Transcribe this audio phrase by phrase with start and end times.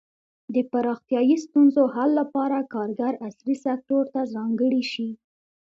[0.53, 5.09] د پراختیايي ستونزو حل لپاره کارګر عصري سکتور ته ځانګړي شي.